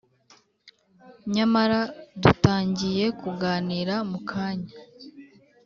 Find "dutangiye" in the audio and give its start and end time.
2.21-3.05